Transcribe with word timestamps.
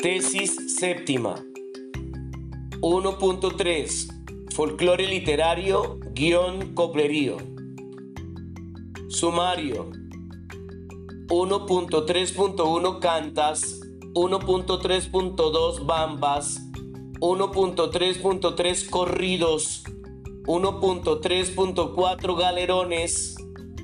Tesis 0.00 0.78
séptima. 0.78 1.34
1.3. 2.80 4.08
Folclore 4.54 5.06
literario, 5.06 6.00
guion 6.14 6.74
coplerío. 6.74 7.36
Sumario. 9.08 9.90
1.3.1 11.28 12.98
cantas, 13.00 13.80
1.3.2 14.14 15.84
bambas, 15.84 16.58
1.3.3 17.20 18.88
corridos, 18.88 19.84
1.3.4 20.44 22.38
galerones, 22.38 23.36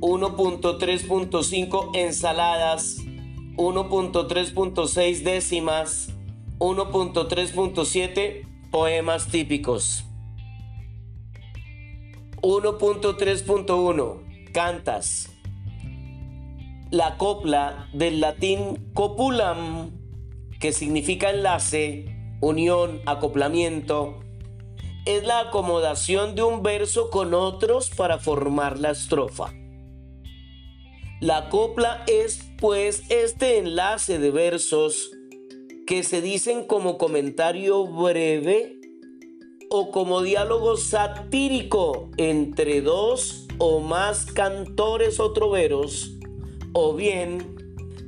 1.3.5 0.00 1.96
ensaladas, 1.96 2.96
1.3.6 3.56 5.22
décimas, 5.22 6.08
1.3.7 6.58 8.70
poemas 8.70 9.28
típicos. 9.28 10.04
1.3.1 12.42 14.52
Cantas. 14.52 15.30
La 16.90 17.16
copla 17.18 17.88
del 17.92 18.20
latín 18.20 18.90
copulam, 18.94 19.90
que 20.58 20.72
significa 20.72 21.30
enlace, 21.30 22.16
unión, 22.40 23.00
acoplamiento, 23.06 24.18
es 25.16 25.24
la 25.24 25.40
acomodación 25.40 26.36
de 26.36 26.44
un 26.44 26.62
verso 26.62 27.10
con 27.10 27.34
otros 27.34 27.90
para 27.90 28.18
formar 28.18 28.78
la 28.78 28.90
estrofa. 28.90 29.52
La 31.20 31.48
copla 31.48 32.04
es 32.06 32.48
pues 32.58 33.02
este 33.10 33.58
enlace 33.58 34.20
de 34.20 34.30
versos 34.30 35.10
que 35.84 36.04
se 36.04 36.20
dicen 36.20 36.64
como 36.64 36.96
comentario 36.96 37.84
breve 37.88 38.78
o 39.68 39.90
como 39.90 40.22
diálogo 40.22 40.76
satírico 40.76 42.08
entre 42.16 42.80
dos 42.80 43.48
o 43.58 43.80
más 43.80 44.26
cantores 44.26 45.18
o 45.18 45.32
troveros, 45.32 46.12
o 46.72 46.94
bien 46.94 47.56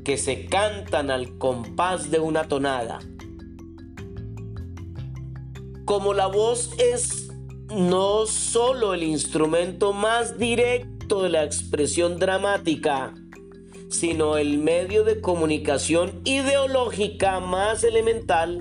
que 0.05 0.17
se 0.17 0.47
cantan 0.47 1.11
al 1.11 1.37
compás 1.37 2.13
de 2.13 2.21
una 2.21 2.47
tonada. 2.47 3.01
Como 5.85 6.15
la 6.15 6.27
voz 6.27 6.71
es 6.79 7.29
no 7.69 8.27
solo 8.27 8.95
el 8.95 9.03
instrumento 9.03 9.93
más 9.93 10.39
directo, 10.39 10.93
de 11.21 11.29
la 11.29 11.45
expresión 11.45 12.19
dramática, 12.19 13.13
sino 13.91 14.39
el 14.39 14.57
medio 14.57 15.05
de 15.05 15.21
comunicación 15.21 16.23
ideológica 16.25 17.39
más 17.41 17.85
elemental, 17.85 18.61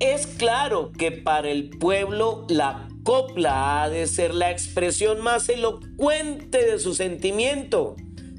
es 0.00 0.26
claro 0.26 0.90
que 0.90 1.12
para 1.12 1.50
el 1.50 1.68
pueblo 1.68 2.46
la 2.48 2.88
copla 3.04 3.82
ha 3.82 3.90
de 3.90 4.06
ser 4.06 4.34
la 4.34 4.50
expresión 4.50 5.20
más 5.20 5.48
elocuente 5.48 6.64
de 6.64 6.78
su 6.78 6.94
sentimiento, 6.94 7.96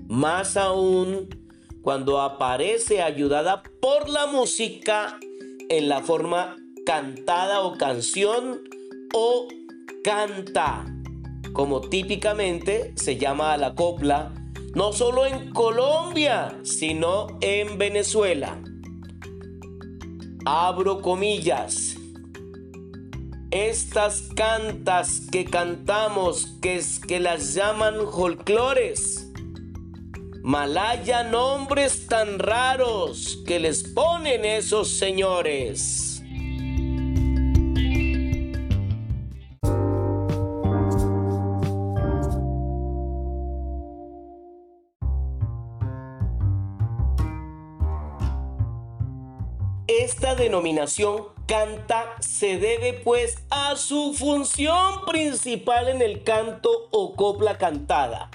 más 0.07 0.57
aún 0.57 1.29
cuando 1.83 2.21
aparece 2.21 3.03
ayudada 3.03 3.61
por 3.81 4.09
la 4.09 4.25
música 4.25 5.19
en 5.69 5.89
la 5.89 6.01
forma 6.01 6.55
cantada 6.85 7.61
o 7.61 7.77
canción 7.77 8.61
o 9.13 9.47
canta 10.03 10.85
como 11.53 11.81
típicamente 11.81 12.93
se 12.95 13.17
llama 13.17 13.53
a 13.53 13.57
la 13.57 13.75
copla, 13.75 14.33
no 14.73 14.91
solo 14.91 15.25
en 15.25 15.51
Colombia, 15.51 16.59
sino 16.63 17.27
en 17.41 17.77
Venezuela. 17.77 18.59
Abro 20.45 21.01
comillas. 21.01 21.95
Estas 23.51 24.29
cantas 24.35 25.21
que 25.31 25.45
cantamos, 25.45 26.57
que, 26.59 26.77
es, 26.77 26.99
que 26.99 27.19
las 27.19 27.53
llaman 27.53 28.11
folclores, 28.11 29.31
malaya 30.41 31.23
nombres 31.23 32.07
tan 32.07 32.39
raros 32.39 33.43
que 33.45 33.59
les 33.59 33.83
ponen 33.83 34.43
esos 34.43 34.89
señores. 34.89 36.02
Esta 50.01 50.33
denominación 50.33 51.27
canta 51.45 52.15
se 52.19 52.57
debe 52.57 52.93
pues 52.93 53.43
a 53.51 53.75
su 53.75 54.15
función 54.15 55.05
principal 55.05 55.87
en 55.87 56.01
el 56.01 56.23
canto 56.23 56.87
o 56.89 57.13
copla 57.13 57.59
cantada. 57.59 58.31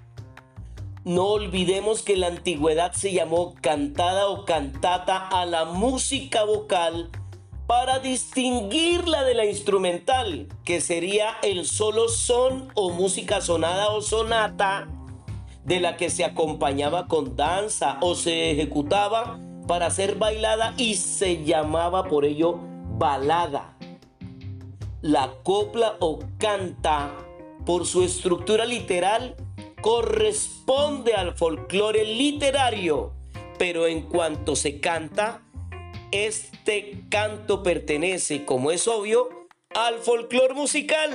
No 1.04 1.26
olvidemos 1.26 2.02
que 2.02 2.12
en 2.12 2.20
la 2.20 2.28
antigüedad 2.28 2.92
se 2.92 3.12
llamó 3.12 3.56
cantada 3.60 4.28
o 4.28 4.44
cantata 4.44 5.16
a 5.16 5.46
la 5.46 5.64
música 5.64 6.44
vocal 6.44 7.10
para 7.66 7.98
distinguirla 7.98 9.24
de 9.24 9.34
la 9.34 9.44
instrumental, 9.44 10.46
que 10.64 10.80
sería 10.80 11.38
el 11.42 11.66
solo 11.66 12.08
son 12.08 12.68
o 12.74 12.90
música 12.90 13.40
sonada 13.40 13.90
o 13.90 14.00
sonata, 14.00 14.86
de 15.64 15.80
la 15.80 15.96
que 15.96 16.08
se 16.08 16.24
acompañaba 16.24 17.08
con 17.08 17.34
danza 17.34 17.98
o 18.00 18.14
se 18.14 18.52
ejecutaba 18.52 19.40
para 19.68 19.90
ser 19.90 20.16
bailada 20.16 20.74
y 20.78 20.94
se 20.94 21.44
llamaba 21.44 22.08
por 22.08 22.24
ello 22.24 22.58
balada. 22.98 23.76
La 25.02 25.34
copla 25.44 25.96
o 26.00 26.18
canta, 26.38 27.14
por 27.64 27.86
su 27.86 28.02
estructura 28.02 28.64
literal, 28.64 29.36
corresponde 29.82 31.14
al 31.14 31.36
folclore 31.36 32.04
literario, 32.04 33.12
pero 33.58 33.86
en 33.86 34.02
cuanto 34.02 34.56
se 34.56 34.80
canta, 34.80 35.42
este 36.10 37.04
canto 37.10 37.62
pertenece, 37.62 38.46
como 38.46 38.70
es 38.70 38.88
obvio, 38.88 39.28
al 39.74 39.98
folclore 39.98 40.54
musical. 40.54 41.10